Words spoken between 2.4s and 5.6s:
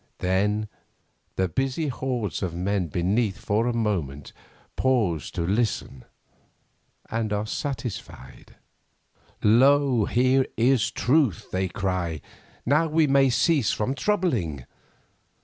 of men beneath for a moment pause to